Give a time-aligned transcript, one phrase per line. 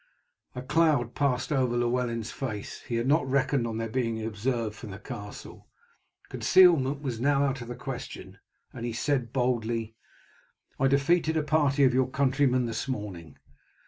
[0.55, 2.81] A cloud passed over Llewellyn's face.
[2.87, 5.67] He had not reckoned on their being observed from the castle.
[6.27, 8.39] Concealment was now out of question,
[8.73, 9.93] and he said boldly:
[10.79, 13.37] "I defeated a party of your countrymen this morning.